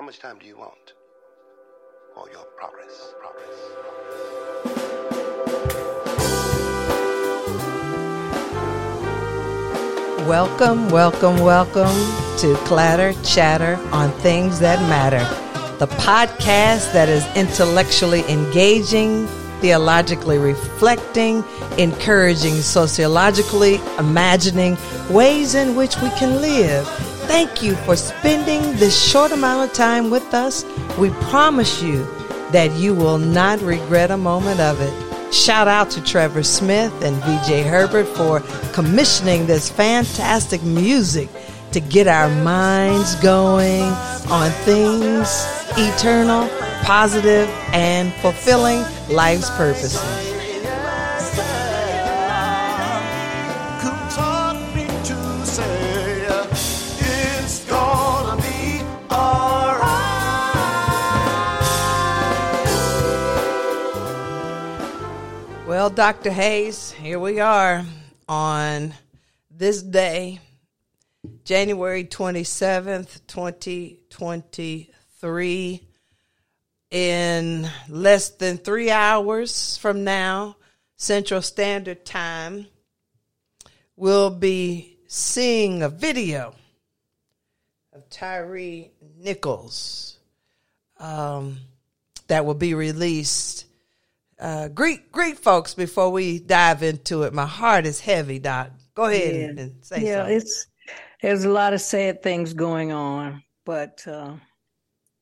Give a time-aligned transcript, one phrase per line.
[0.00, 0.94] How much time do you want
[2.14, 3.12] for your progress?
[3.20, 3.58] Progress.
[10.26, 11.94] Welcome, welcome, welcome
[12.38, 15.22] to Clatter Chatter on Things That Matter,
[15.76, 19.26] the podcast that is intellectually engaging,
[19.60, 21.44] theologically reflecting,
[21.76, 24.78] encouraging sociologically imagining
[25.10, 26.88] ways in which we can live
[27.30, 30.64] Thank you for spending this short amount of time with us.
[30.98, 32.02] We promise you
[32.50, 35.32] that you will not regret a moment of it.
[35.32, 38.40] Shout out to Trevor Smith and VJ Herbert for
[38.72, 41.28] commissioning this fantastic music
[41.70, 43.84] to get our minds going
[44.28, 45.46] on things
[45.78, 46.48] eternal,
[46.82, 50.29] positive, and fulfilling life's purposes.
[65.80, 66.28] Well, Dr.
[66.30, 67.86] Hayes, here we are
[68.28, 68.92] on
[69.50, 70.40] this day,
[71.44, 75.88] January 27th, 2023.
[76.90, 80.56] In less than three hours from now,
[80.98, 82.66] Central Standard Time,
[83.96, 86.54] we'll be seeing a video
[87.94, 90.18] of Tyree Nichols
[90.98, 91.56] um,
[92.26, 93.64] that will be released
[94.40, 97.34] uh, greet greet folks before we dive into it.
[97.34, 98.70] My heart is heavy, Doc.
[98.94, 99.40] Go ahead yeah.
[99.42, 100.36] and, and say yeah, something.
[100.36, 100.66] it's
[101.22, 104.32] there's a lot of sad things going on, but uh,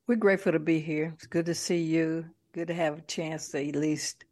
[0.07, 1.13] we're grateful to be here.
[1.15, 2.25] It's good to see you.
[2.53, 4.25] Good to have a chance to at least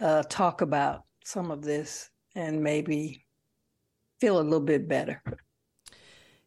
[0.00, 3.24] uh, talk about some of this and maybe
[4.20, 5.22] feel a little bit better.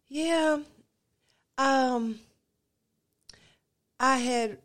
[0.10, 0.60] Yeah.
[1.58, 2.20] Um
[4.00, 4.58] I had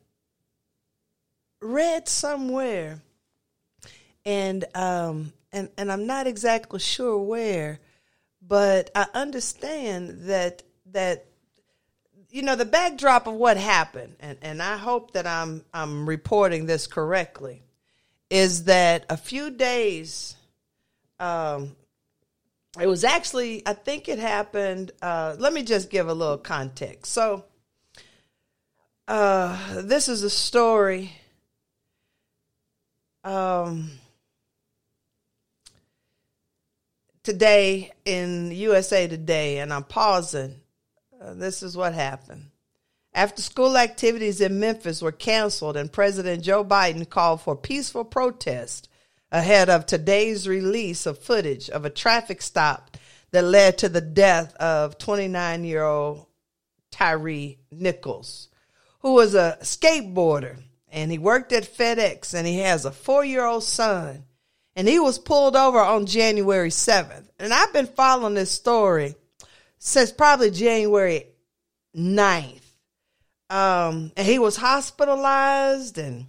[1.66, 3.02] read somewhere,
[4.24, 7.80] and um, and and I'm not exactly sure where,
[8.40, 10.62] but I understand that
[10.92, 11.26] that
[12.30, 16.66] you know the backdrop of what happened, and and I hope that I'm I'm reporting
[16.66, 17.62] this correctly,
[18.30, 20.36] is that a few days.
[21.18, 21.76] Um,
[22.78, 24.92] it was actually, I think it happened.
[25.00, 27.10] Uh, let me just give a little context.
[27.10, 27.46] So,
[29.08, 31.12] uh, this is a story
[33.26, 33.90] um,
[37.24, 40.60] today in USA Today, and I'm pausing.
[41.20, 42.50] Uh, this is what happened.
[43.12, 48.88] After school activities in Memphis were canceled, and President Joe Biden called for peaceful protest
[49.32, 52.96] ahead of today's release of footage of a traffic stop
[53.32, 56.26] that led to the death of 29 year old
[56.92, 58.48] Tyree Nichols,
[59.00, 60.58] who was a skateboarder
[60.96, 64.24] and he worked at FedEx and he has a four year old son.
[64.74, 67.28] And he was pulled over on January 7th.
[67.38, 69.14] And I've been following this story
[69.78, 71.26] since probably January
[71.94, 72.62] 9th.
[73.48, 76.26] Um, and he was hospitalized and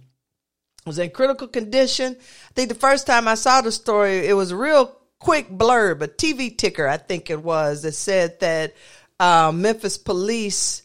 [0.86, 2.16] was in critical condition.
[2.18, 6.02] I think the first time I saw the story, it was a real quick blurb,
[6.02, 8.74] a TV ticker, I think it was, that said that
[9.18, 10.82] uh, Memphis police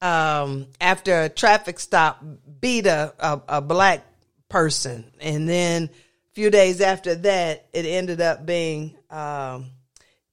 [0.00, 2.22] um, after a traffic stop
[2.60, 4.04] beat a, a, a black
[4.48, 5.10] person.
[5.20, 9.70] And then a few days after that, it ended up being um,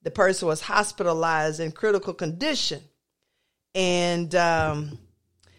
[0.04, 2.82] the person was hospitalized in critical condition.
[3.76, 5.00] And um,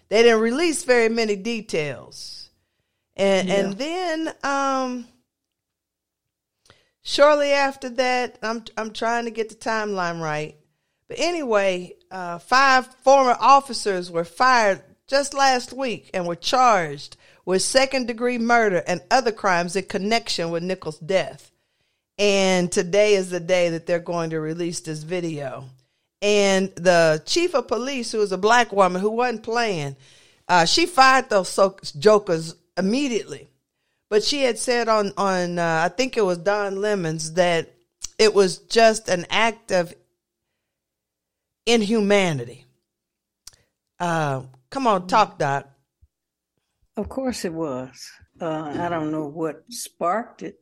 [0.08, 2.50] they didn't release very many details.
[3.16, 3.54] And, yeah.
[3.54, 5.08] and then um,
[7.02, 10.56] shortly after that, I'm, I'm trying to get the timeline right.
[11.14, 17.62] But anyway, uh, five former officers were fired just last week and were charged with
[17.62, 21.52] second degree murder and other crimes in connection with Nichols' death.
[22.18, 25.66] And today is the day that they're going to release this video.
[26.20, 29.94] And the chief of police, who was a black woman who wasn't playing,
[30.48, 33.46] uh, she fired those jokers immediately.
[34.10, 37.72] But she had said on on uh, I think it was Don Lemons that
[38.18, 39.94] it was just an act of
[41.66, 42.66] inhumanity.
[43.98, 45.68] Uh, come on, talk, Doc.
[46.96, 48.10] Of course it was.
[48.40, 50.56] Uh, I don't know what sparked it,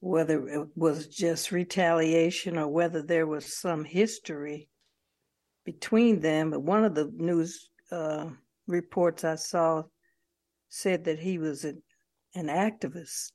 [0.00, 4.68] whether it was just retaliation or whether there was some history
[5.64, 6.50] between them.
[6.50, 8.26] But one of the news uh,
[8.66, 9.84] reports I saw
[10.68, 11.82] said that he was an,
[12.34, 13.32] an activist.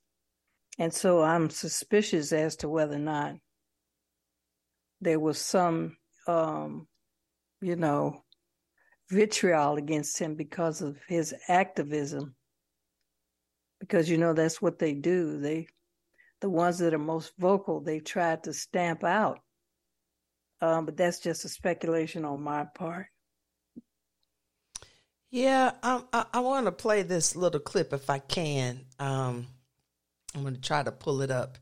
[0.78, 3.36] And so I'm suspicious as to whether or not
[5.00, 5.96] there was some
[6.26, 6.86] um,
[7.60, 8.22] you know,
[9.10, 12.34] vitriol against him because of his activism.
[13.80, 15.38] Because you know that's what they do.
[15.38, 15.68] They
[16.40, 19.40] the ones that are most vocal, they try to stamp out.
[20.60, 23.06] Um, but that's just a speculation on my part.
[25.30, 28.86] Yeah, um, I, I want to play this little clip if I can.
[28.98, 29.46] Um,
[30.34, 31.58] I'm going to try to pull it up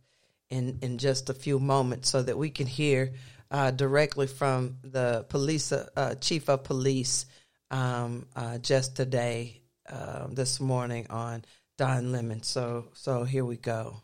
[0.51, 3.15] in, in just a few moments so that we can hear
[3.51, 7.27] uh, directly from the police uh, uh chief of police
[7.71, 11.45] um, uh, just today, um, this morning on
[11.77, 12.43] Don Lemon.
[12.43, 14.01] So, so here we go.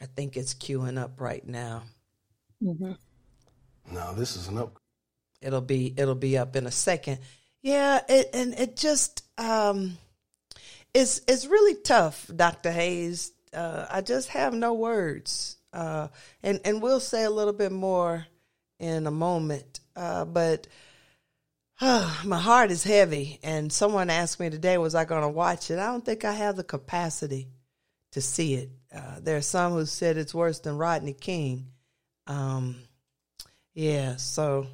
[0.00, 1.82] I think it's queuing up right now.
[2.62, 2.92] Mm-hmm.
[3.94, 4.78] No, this is an up.
[5.42, 7.18] It'll be it'll be up in a second.
[7.62, 9.98] Yeah, it, and it just um,
[10.94, 13.32] it's it's really tough, Doctor Hayes.
[13.52, 16.08] Uh, I just have no words, uh,
[16.42, 18.26] and and we'll say a little bit more
[18.78, 19.80] in a moment.
[19.96, 20.66] Uh, but
[21.80, 25.70] uh, my heart is heavy, and someone asked me today, was I going to watch
[25.70, 25.78] it?
[25.78, 27.48] I don't think I have the capacity
[28.12, 28.70] to see it.
[28.94, 31.68] Uh, there are some who said it's worse than Rodney King.
[32.26, 32.76] Um,
[33.74, 34.66] yeah, so.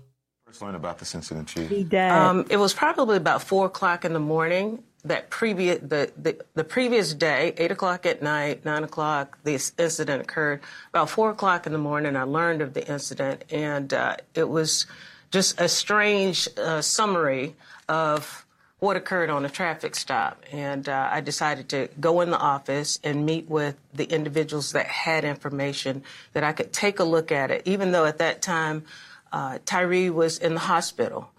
[0.47, 1.69] First learned about this incident, Chief.
[1.69, 2.13] He died.
[2.13, 4.83] Um, it was probably about four o'clock in the morning.
[5.07, 10.21] That previous the, the, the previous day, eight o'clock at night, nine o'clock, this incident
[10.21, 10.61] occurred.
[10.91, 14.87] About four o'clock in the morning, I learned of the incident, and uh, it was
[15.31, 17.55] just a strange uh, summary
[17.89, 18.45] of
[18.79, 20.43] what occurred on a traffic stop.
[20.53, 24.87] And uh, I decided to go in the office and meet with the individuals that
[24.87, 28.85] had information that I could take a look at it, even though at that time
[29.33, 31.31] uh, Tyree was in the hospital.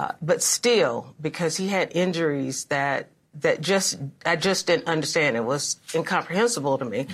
[0.00, 5.36] Uh, but still, because he had injuries that that just I just didn't understand.
[5.36, 7.06] It was incomprehensible to me.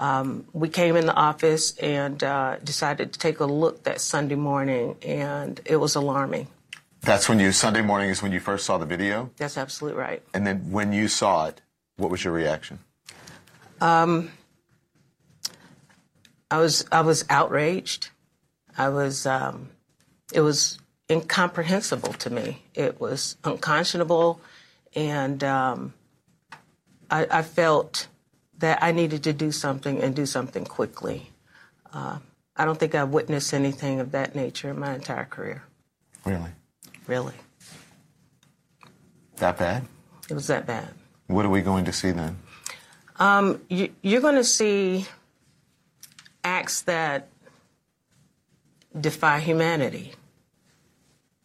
[0.00, 4.34] Um, we came in the office and uh, decided to take a look that Sunday
[4.34, 6.48] morning, and it was alarming.
[7.02, 9.30] That's when you Sunday morning is when you first saw the video.
[9.36, 10.20] That's absolutely right.
[10.34, 11.60] And then when you saw it,
[11.98, 12.80] what was your reaction?
[13.80, 14.32] Um,
[16.50, 18.08] I was I was outraged.
[18.76, 19.68] I was um,
[20.32, 20.80] it was
[21.10, 22.62] incomprehensible to me.
[22.74, 24.40] It was unconscionable,
[24.94, 25.94] and um,
[27.10, 28.08] I, I, felt
[28.58, 31.30] that I needed to do something and do something quickly.
[31.92, 32.18] Uh,
[32.56, 35.62] I don't think I've witnessed anything of that nature in my entire career.
[36.24, 36.50] Really?
[37.06, 37.34] Really.
[39.36, 39.84] That bad?
[40.28, 40.88] It was that bad.
[41.28, 42.38] What are we going to see then?
[43.16, 45.06] Um, you, you're going to see
[46.44, 47.28] acts that
[48.98, 50.14] defy humanity.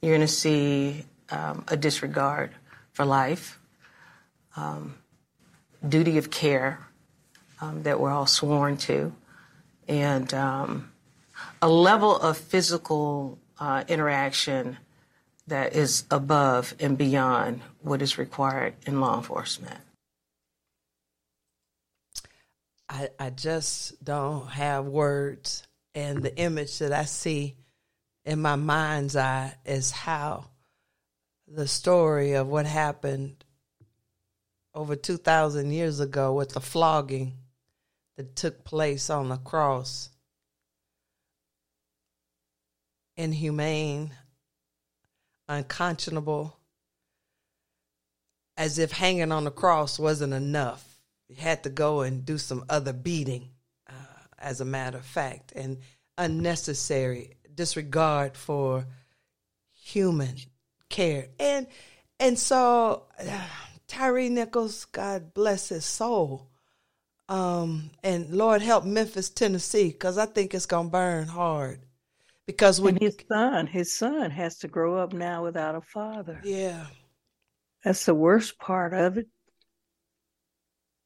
[0.04, 2.52] You're going to see um, a disregard
[2.92, 3.58] for life,
[4.58, 4.96] um,
[5.88, 6.86] duty of care
[7.62, 9.14] um, that we're all sworn to,
[9.88, 10.92] and um,
[11.62, 14.76] a level of physical uh, interaction
[15.48, 19.80] that is above and beyond what is required in law enforcement.
[22.90, 25.64] I, I just don't have words.
[25.96, 27.56] And the image that I see
[28.26, 30.46] in my mind's eye is how
[31.48, 33.44] the story of what happened
[34.74, 37.34] over 2,000 years ago with the flogging
[38.18, 40.10] that took place on the cross.
[43.16, 44.12] Inhumane,
[45.48, 46.58] unconscionable,
[48.58, 50.88] as if hanging on the cross wasn't enough.
[51.28, 53.50] You had to go and do some other beating,
[53.88, 53.94] uh,
[54.40, 55.78] as a matter of fact, and
[56.18, 58.86] unnecessary disregard for
[59.74, 60.36] human
[60.90, 61.28] care.
[61.40, 61.68] And
[62.20, 63.48] and so uh,
[63.88, 66.50] Tyree Nichols, God bless his soul.
[67.30, 71.80] Um, and Lord help Memphis, Tennessee, because I think it's gonna burn hard
[72.46, 76.42] because when and his son, his son has to grow up now without a father.
[76.44, 76.88] Yeah,
[77.84, 79.28] that's the worst part of it.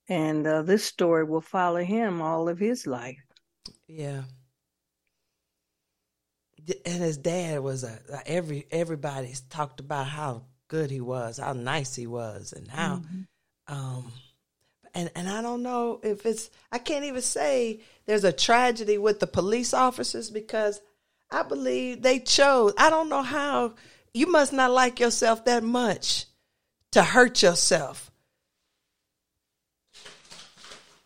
[0.10, 3.18] And uh, this story will follow him all of his life.
[3.88, 4.24] Yeah.
[6.86, 11.96] And his dad was a every everybody's talked about how good he was, how nice
[11.96, 13.74] he was, and how mm-hmm.
[13.74, 14.12] um
[14.94, 19.20] and and I don't know if it's I can't even say there's a tragedy with
[19.20, 20.82] the police officers because
[21.32, 22.74] I believe they chose.
[22.78, 23.76] I don't know how
[24.14, 26.26] you must not like yourself that much
[26.92, 28.12] to hurt yourself.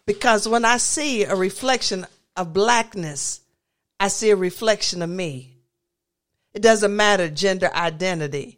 [0.06, 3.42] Because when I see a reflection of blackness,
[4.02, 5.58] I see a reflection of me.
[6.56, 8.58] It doesn't matter gender identity.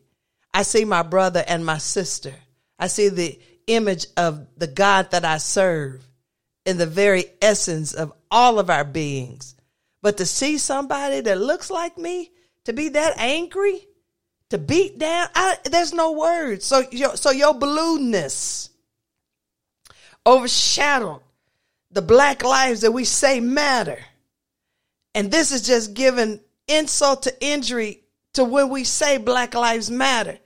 [0.54, 2.34] I see my brother and my sister.
[2.80, 6.08] I see the image of the God that I serve
[6.66, 9.56] in the very essence of all of our beings.
[10.02, 12.32] But to see somebody that looks like me,
[12.64, 13.86] to be that angry,
[14.50, 16.64] to beat down, I, there's no words.
[16.64, 18.70] So, your, so your blueness
[20.26, 21.20] overshadowed
[21.92, 24.00] the black lives that we say matter.
[25.16, 28.04] And this is just giving insult to injury
[28.34, 30.40] to when we say Black Lives Matter.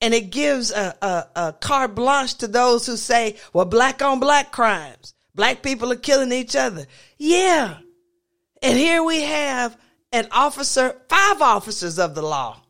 [0.00, 4.20] And it gives a, a, a carte blanche to those who say, well, black on
[4.20, 5.14] black crimes.
[5.34, 6.86] Black people are killing each other.
[7.16, 7.78] Yeah.
[8.62, 9.76] And here we have
[10.12, 12.60] an officer, five officers of the law.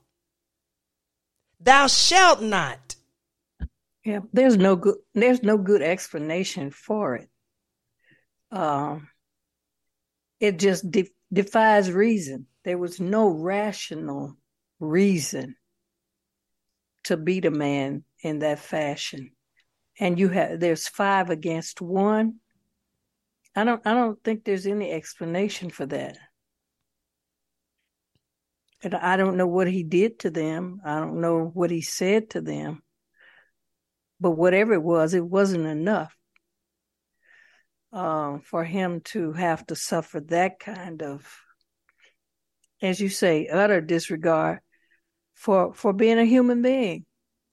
[1.61, 2.97] Thou shalt not.
[4.05, 4.97] Yeah, there's no good.
[5.15, 7.29] There's no good explanation for it.
[8.51, 9.09] Um,
[10.41, 12.47] it just de- defies reason.
[12.65, 14.37] There was no rational
[14.81, 15.57] reason
[17.05, 19.31] to beat a man in that fashion.
[19.99, 22.37] And you have there's five against one.
[23.57, 26.19] I don't I don't think there's any explanation for that.
[28.83, 30.81] And I don't know what he did to them.
[30.85, 32.83] I don't know what he said to them.
[34.21, 36.18] But whatever it was, it wasn't enough
[37.93, 41.27] uh, for him to have to suffer that kind of,
[42.83, 44.61] as you say, utter disregard
[45.35, 47.05] for for being a human being.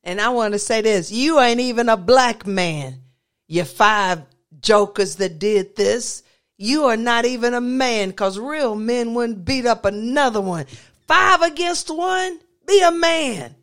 [0.03, 3.01] And I want to say this: you ain't even a black man.
[3.47, 4.23] You five
[4.59, 6.23] jokers that did this.
[6.57, 10.65] You are not even a man, cause real men wouldn't beat up another one.
[11.07, 12.39] Five against one.
[12.65, 13.55] Be a man.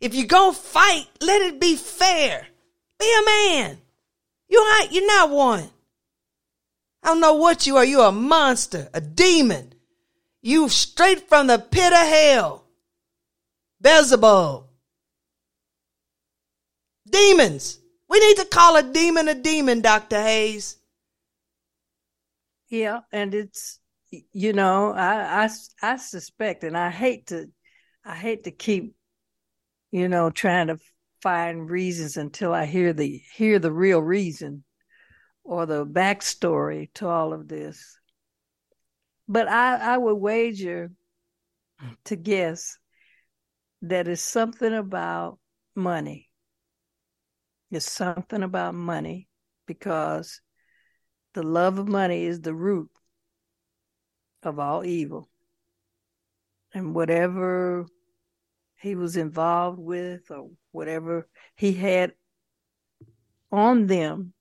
[0.00, 2.46] If you gonna fight, let it be fair.
[2.98, 3.78] Be a man.
[4.48, 4.92] You ain't.
[4.92, 5.68] You're not one.
[7.02, 7.84] I don't know what you are.
[7.84, 9.74] You're a monster, a demon.
[10.42, 12.64] You straight from the pit of hell.
[13.80, 14.66] Beelzebub.
[17.10, 17.78] Demons.
[18.08, 20.20] We need to call a demon a demon, Dr.
[20.20, 20.76] Hayes.
[22.68, 25.48] Yeah, and it's you know, I I
[25.82, 27.50] I suspect and I hate to
[28.04, 28.94] I hate to keep
[29.90, 30.78] you know trying to
[31.22, 34.64] find reasons until I hear the hear the real reason
[35.48, 37.98] or the backstory to all of this.
[39.26, 40.90] But I, I would wager
[42.04, 42.76] to guess
[43.80, 45.38] that it's something about
[45.74, 46.28] money.
[47.70, 49.26] It's something about money
[49.66, 50.42] because
[51.32, 52.90] the love of money is the root
[54.42, 55.30] of all evil.
[56.74, 57.86] And whatever
[58.76, 61.26] he was involved with or whatever
[61.56, 62.12] he had
[63.50, 64.34] on them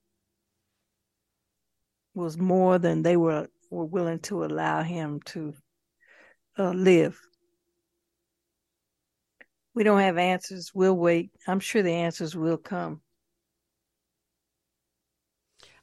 [2.17, 5.53] was more than they were, were willing to allow him to
[6.57, 7.19] uh, live.
[9.73, 10.71] We don't have answers.
[10.73, 11.29] We'll wait.
[11.47, 13.01] I'm sure the answers will come.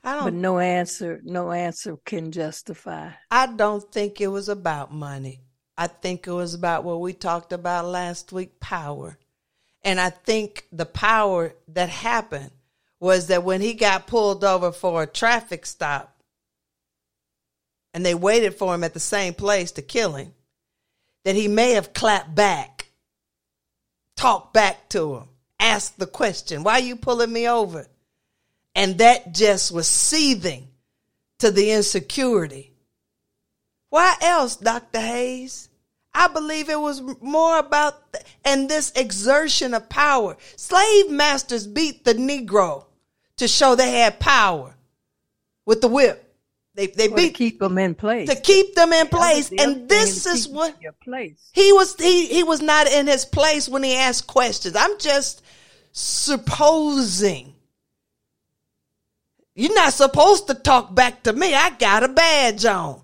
[0.02, 3.10] I don't, but no answer, no answer can justify.
[3.30, 5.40] I don't think it was about money.
[5.78, 9.18] I think it was about what we talked about last week power.
[9.82, 12.50] And I think the power that happened
[13.00, 16.13] was that when he got pulled over for a traffic stop
[17.94, 20.34] and they waited for him at the same place to kill him,
[21.24, 22.88] that he may have clapped back,
[24.16, 27.86] talked back to him, asked the question, Why are you pulling me over?
[28.74, 30.68] And that just was seething
[31.38, 32.74] to the insecurity
[33.94, 34.98] why else, Dr.
[34.98, 35.68] Hayes?
[36.12, 38.02] I believe it was more about,
[38.44, 40.36] and this exertion of power.
[40.56, 42.86] Slave masters beat the Negro
[43.36, 44.74] to show they had power
[45.64, 46.23] with the whip.
[46.76, 48.28] They, they to beat keep them in place.
[48.28, 49.48] to keep them in place.
[49.48, 51.50] the And this is what your place.
[51.52, 54.74] he was he he was not in his place when he asked questions.
[54.76, 55.42] I'm just
[55.92, 57.54] supposing.
[59.54, 61.54] You're not supposed to talk back to me.
[61.54, 63.02] I got a badge on.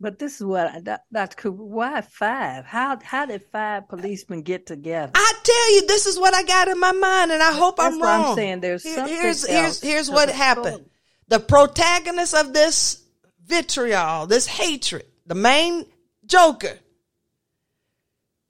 [0.00, 1.36] But this is what I, Doc- Dr.
[1.36, 1.64] Cooper.
[1.64, 2.66] Why five?
[2.66, 5.10] How how did five policemen get together?
[5.14, 7.94] I tell you, this is what I got in my mind, and I hope That's
[7.94, 8.60] I'm what I'm saying.
[8.60, 10.74] There's Here- something here's else here's here's what happened.
[10.74, 10.90] story.
[11.28, 13.02] The protagonist of this
[13.46, 15.86] vitriol, this hatred, the main
[16.26, 16.78] joker.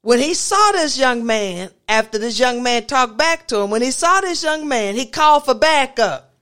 [0.01, 3.81] When he saw this young man, after this young man talked back to him, when
[3.81, 6.33] he saw this young man, he called for backup.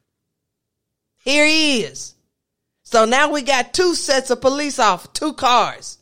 [1.23, 2.13] Here he is.
[2.83, 5.97] So now we got two sets of police off, two cars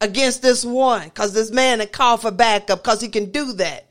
[0.00, 3.88] against this one because this man had called for backup because he can do that.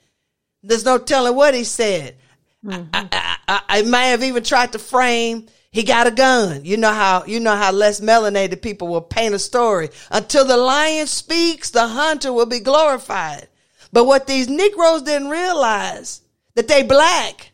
[0.62, 2.17] There's no telling what he said.
[2.65, 2.89] Mm-hmm.
[2.93, 5.48] I, I, I, I may have even tried to frame.
[5.72, 6.63] He got a gun.
[6.63, 9.89] You know how you know how less melanated people will paint a story.
[10.10, 13.48] Until the lion speaks, the hunter will be glorified.
[13.91, 16.22] But what these Negroes didn't realize
[16.55, 17.51] that they black.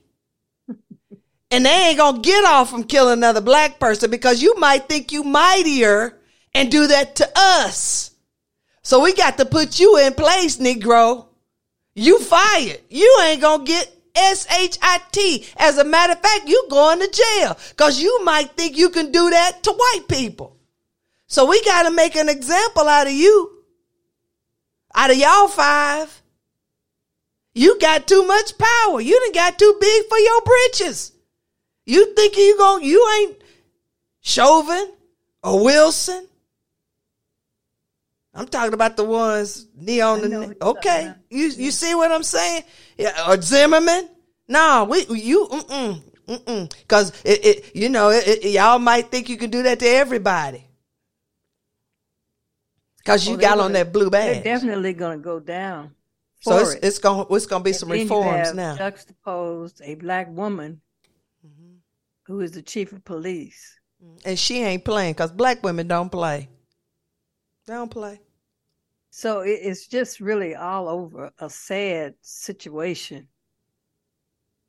[1.53, 5.11] And they ain't gonna get off from killing another black person because you might think
[5.11, 6.17] you mightier
[6.55, 8.11] and do that to us.
[8.83, 11.25] So we got to put you in place, Negro.
[11.93, 12.79] You fired.
[12.89, 15.47] You ain't gonna get S-H-I-T.
[15.57, 19.11] As a matter of fact, you going to jail because you might think you can
[19.11, 20.57] do that to white people.
[21.27, 23.63] So we got to make an example out of you.
[24.93, 26.21] Out of y'all five.
[27.53, 29.01] You got too much power.
[29.01, 31.11] You done got too big for your britches.
[31.85, 33.41] You think you going you ain't
[34.21, 34.91] Chauvin
[35.43, 36.27] or Wilson.
[38.33, 40.21] I'm talking about the ones neon.
[40.21, 42.63] The, okay, you you see what I'm saying?
[43.01, 44.09] Yeah, or Zimmerman?
[44.47, 49.29] No, we you mm mm because it, it you know it, it, y'all might think
[49.29, 50.67] you can do that to everybody
[52.97, 54.43] because you got on that blue badge.
[54.43, 55.95] They're definitely going to go down.
[56.41, 56.83] So it's, it.
[56.83, 58.75] it's going it's going to be And some reforms now.
[58.75, 60.81] Juxtaposed a black woman
[61.45, 61.77] Mm-hmm.
[62.27, 63.79] who is the chief of police.
[64.25, 66.49] And she ain't playing because black women don't play.
[67.65, 68.19] They don't play.
[69.11, 73.27] So it's just really all over a sad situation.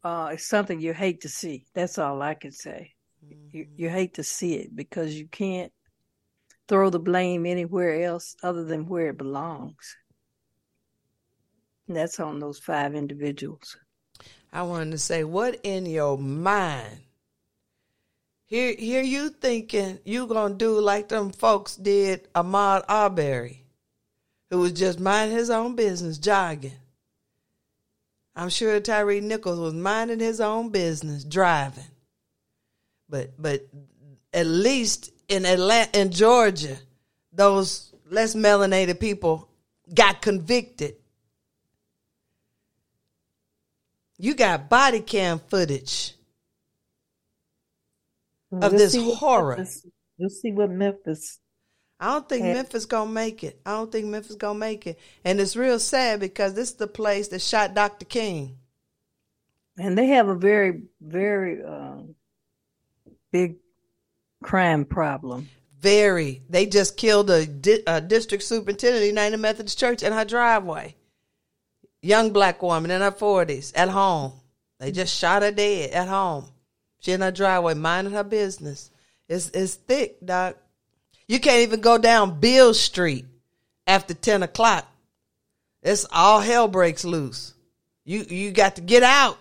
[0.02, 1.64] Uh, it's something you hate to see.
[1.74, 2.92] That's all I can say.
[3.22, 5.72] You you hate to see it because you can't
[6.66, 9.96] throw the blame anywhere else other than where it belongs.
[11.86, 13.76] And that's on those five individuals.
[14.52, 16.98] I wanted to say, what in your mind?
[18.46, 23.61] Here, here you thinking you gonna do like them folks did Ahmaud Arbery,
[24.52, 26.74] who was just minding his own business, jogging.
[28.36, 31.84] I'm sure Tyree Nichols was minding his own business, driving.
[33.08, 33.66] But but
[34.34, 36.76] at least in Atlanta, in Georgia,
[37.32, 39.48] those less melanated people
[39.94, 40.96] got convicted.
[44.18, 46.14] You got body cam footage
[48.60, 49.56] of this horror.
[49.56, 49.86] Memphis-
[50.18, 51.40] We'll see what Memphis.
[52.02, 52.54] I don't think Yeah.
[52.54, 53.60] Memphis gonna make it.
[53.64, 56.88] I don't think Memphis gonna make it, and it's real sad because this is the
[56.88, 58.04] place that shot Dr.
[58.04, 58.58] King.
[59.78, 62.16] And they have a very, very um,
[63.30, 63.58] big
[64.42, 65.48] crime problem.
[65.78, 66.42] Very.
[66.50, 70.24] They just killed a, di- a district superintendent of the United Methodist Church in her
[70.24, 70.96] driveway.
[72.02, 74.32] Young black woman in her forties at home.
[74.80, 76.46] They just shot her dead at home.
[76.98, 78.90] She in her driveway minding her business.
[79.28, 80.56] It's it's thick, doc.
[81.32, 83.24] You can't even go down Beale Street
[83.86, 84.86] after ten o'clock.
[85.82, 87.54] It's all hell breaks loose.
[88.04, 89.38] You you got to get out.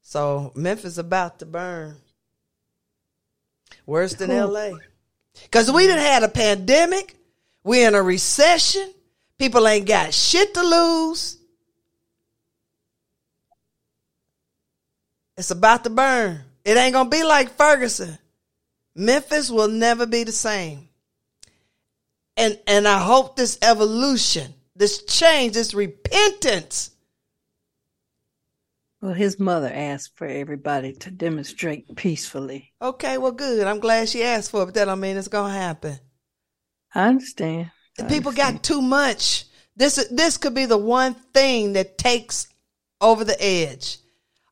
[0.00, 1.96] So Memphis about to burn.
[3.84, 4.70] Worse than LA.
[5.42, 7.14] Because we didn't had a pandemic.
[7.62, 8.94] we in a recession.
[9.38, 11.36] People ain't got shit to lose.
[15.36, 16.40] It's about to burn.
[16.64, 18.16] It ain't going to be like Ferguson.
[18.96, 20.88] Memphis will never be the same.
[22.36, 26.90] And and I hope this evolution, this change, this repentance
[29.00, 32.72] Well, his mother asked for everybody to demonstrate peacefully.
[32.82, 33.66] Okay, well, good.
[33.66, 35.98] I'm glad she asked for it, but that don't mean it's gonna happen.
[36.94, 37.70] I understand.
[38.00, 38.56] I People understand.
[38.56, 39.44] got too much.
[39.76, 42.48] This this could be the one thing that takes
[43.00, 43.98] over the edge.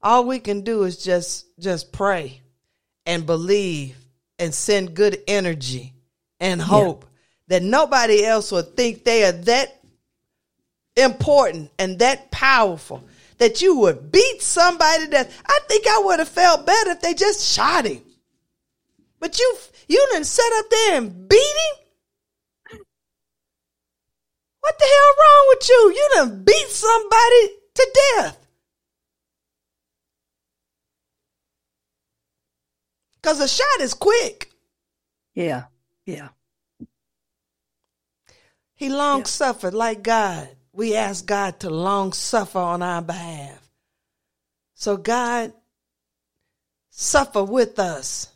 [0.03, 2.43] All we can do is just just pray
[3.07, 3.97] and believe
[4.39, 5.95] and send good energy
[6.41, 7.05] and hope
[7.49, 9.81] that nobody else will think they are that
[10.97, 13.03] important and that powerful
[13.39, 17.15] that you would beat somebody that I think I would have felt better if they
[17.15, 18.03] just shot him.
[19.19, 19.57] But you
[19.89, 22.81] you didn't sit up there and beat him?
[24.61, 25.93] What the hell wrong with you?
[25.95, 28.44] You done beat somebody to death.
[33.25, 34.51] Cause a shot is quick.
[35.35, 35.65] Yeah,
[36.05, 36.29] yeah.
[38.75, 40.47] He long suffered like God.
[40.75, 43.67] We ask God to long suffer on our behalf.
[44.75, 45.55] So God,
[46.91, 48.29] suffer with us.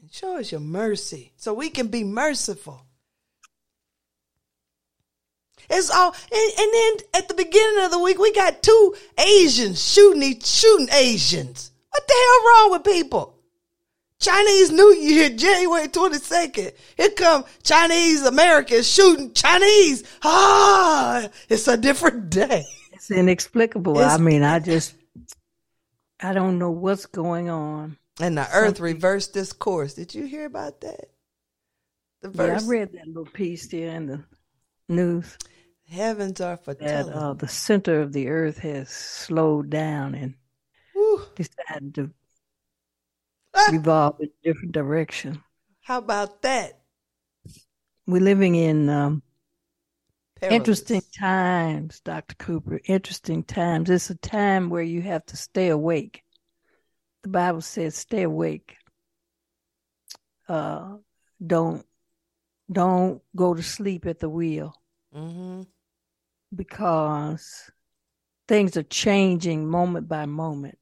[0.00, 2.84] And show us your mercy so we can be merciful.
[5.70, 9.82] It's all, and, and then at the beginning of the week, we got two Asians
[9.82, 11.70] shooting each, shooting Asians.
[11.90, 13.38] What the hell wrong with people?
[14.20, 16.72] Chinese New Year, January 22nd.
[16.96, 20.04] Here come Chinese Americans shooting Chinese.
[20.22, 22.64] Ah, it's a different day.
[22.92, 23.98] It's inexplicable.
[23.98, 24.94] It's- I mean, I just,
[26.20, 27.98] I don't know what's going on.
[28.20, 29.94] And the earth reversed this course.
[29.94, 31.06] Did you hear about that?
[32.22, 34.24] The Yeah, I read that little piece there in the
[34.88, 35.36] news
[35.94, 37.12] heavens are for that telling.
[37.14, 40.34] uh, the center of the earth has slowed down and
[40.92, 41.22] Whew.
[41.34, 42.10] decided to
[43.70, 45.42] revolve in a different direction.
[45.82, 46.80] How about that?
[48.06, 49.22] We're living in um,
[50.42, 52.34] interesting times, Dr.
[52.34, 52.80] Cooper.
[52.84, 53.88] Interesting times.
[53.88, 56.22] It's a time where you have to stay awake.
[57.22, 58.76] The Bible says, "Stay awake."
[60.46, 60.96] Uh,
[61.44, 61.86] don't
[62.70, 64.74] don't go to sleep at the wheel
[65.14, 65.62] Mm-hmm.
[66.56, 67.70] Because
[68.48, 70.78] things are changing moment by moment,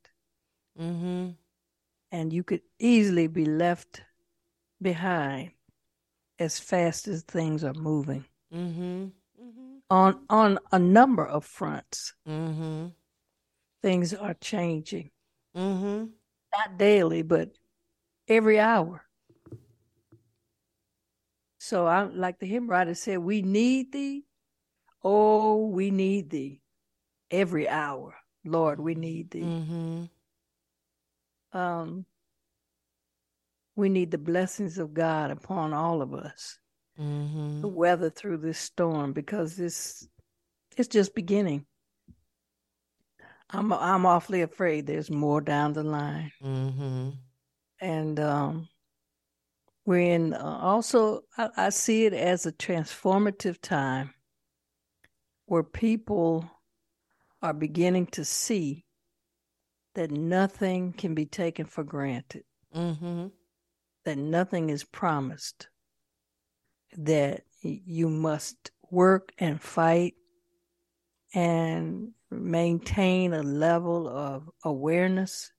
[0.81, 1.31] Mm-hmm.
[2.11, 4.03] and you could easily be left
[4.81, 5.51] behind
[6.39, 9.05] as fast as things are moving Mm-hmm.
[9.43, 9.77] Mm-hmm.
[9.91, 12.15] on on a number of fronts.
[12.29, 12.87] Mm-hmm.
[13.83, 15.11] Things are changing.
[15.57, 16.07] Mm-hmm.
[16.57, 17.51] not daily, but
[18.29, 19.05] every hour.
[21.59, 24.25] So I like the hymn writer said, we need thee.
[25.05, 26.61] Oh, we need thee
[27.31, 28.15] every hour.
[28.45, 29.41] Lord, we need thee.
[29.43, 30.05] Mm-hmm.
[31.59, 32.07] Um,
[33.77, 36.59] we need the blessings of God upon all of us
[37.01, 37.63] Mm-hmm.
[37.63, 40.07] to weather through this storm because this
[40.77, 41.65] it's just beginning.
[43.49, 46.33] I'm I'm awfully afraid there's more down the line.
[46.45, 47.09] Mm-hmm.
[47.81, 48.69] and um,
[49.87, 54.13] we're in uh, also I, I see it as a transformative time
[55.53, 56.51] where people
[57.43, 58.87] are beginning to see
[59.95, 62.43] that nothing can be taken for granted
[62.75, 63.27] Mm-hmm.
[64.07, 65.69] that nothing is promised
[66.97, 70.15] that you must work and fight
[71.35, 75.53] and maintain a level of awareness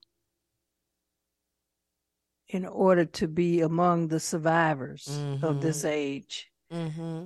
[2.47, 5.07] in order to be among the survivors
[5.43, 6.49] of this age.
[6.73, 7.25] Mm-hmm.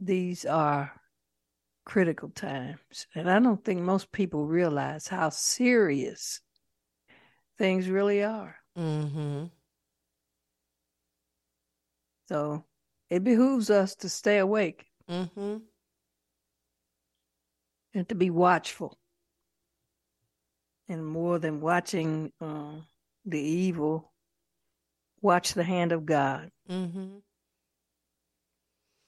[0.00, 0.90] These are
[1.84, 3.06] critical times.
[3.14, 6.40] And I don't think most people realize how serious
[7.58, 8.56] things really are.
[8.78, 9.44] Mm-hmm.
[12.28, 12.64] So
[13.10, 15.56] it behooves us to stay awake Mm-hmm.
[17.94, 18.96] and to be watchful.
[20.88, 22.76] And more than watching uh,
[23.26, 24.12] the evil,
[25.20, 27.18] watch the hand of God Mm-hmm.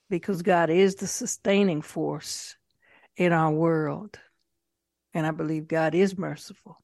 [0.09, 2.55] because God is the sustaining force
[3.17, 4.19] in our world.
[5.13, 6.77] And I believe God is merciful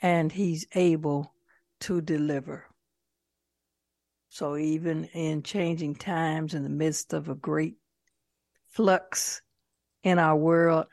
[0.00, 1.32] and He's able
[1.80, 2.66] to deliver.
[4.28, 7.76] So, even in changing times, in the midst of a great
[8.68, 9.42] flux
[10.02, 10.86] in our world,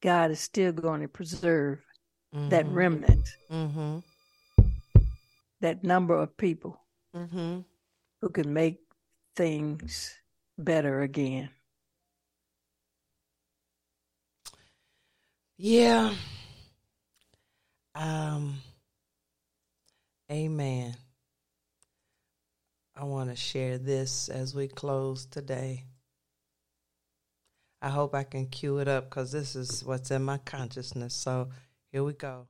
[0.00, 1.80] God is still going to preserve
[2.32, 2.74] that Mhm.
[2.74, 3.98] remnant, Mm-hmm.
[5.60, 6.80] that number of people
[7.14, 7.60] Mm-hmm.
[8.20, 8.80] who can make
[9.36, 10.14] things
[10.58, 11.50] better again.
[15.56, 16.14] Yeah.
[17.94, 18.58] Um.
[20.30, 20.96] Amen.
[22.96, 25.84] I want to share this as we close today.
[27.80, 31.14] I hope I can cue it up because this is what's in my consciousness.
[31.14, 31.48] So
[31.90, 32.46] here we go.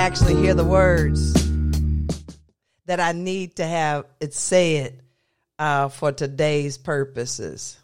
[0.00, 1.34] Actually hear the words
[2.86, 5.02] that I need to have it said
[5.58, 7.78] uh, for today's purposes.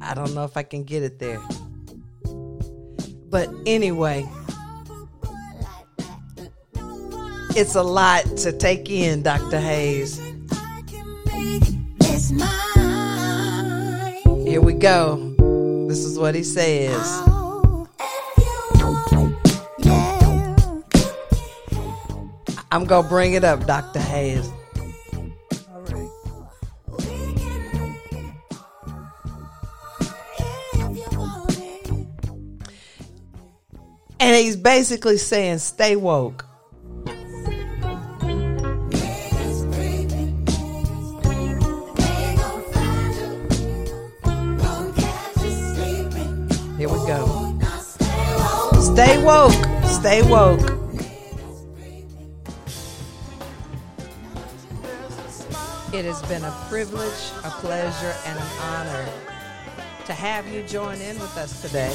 [0.00, 1.42] I don't know if I can get it there.
[3.28, 4.24] But anyway,
[7.56, 9.58] it's a lot to take in, Dr.
[9.58, 10.16] Hayes.
[14.46, 15.25] Here we go.
[15.88, 17.22] This is what he says.
[22.72, 24.00] I'm to bring it up, Dr.
[24.00, 24.50] Hayes.
[34.18, 36.44] And he's basically saying, stay woke.
[49.26, 49.52] Woke.
[49.84, 50.60] Stay woke.
[55.92, 59.08] It has been a privilege, a pleasure, and an honor
[60.04, 61.92] to have you join in with us today.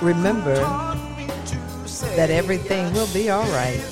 [0.00, 0.54] remember
[2.14, 3.82] that everything will be all right.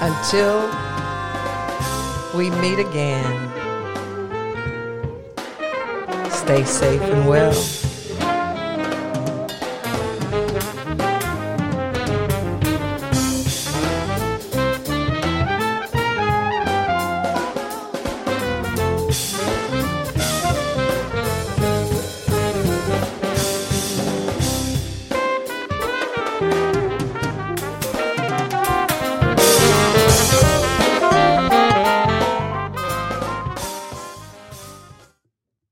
[0.00, 0.66] Until
[2.36, 3.47] we meet again,
[6.48, 7.87] stay safe and well.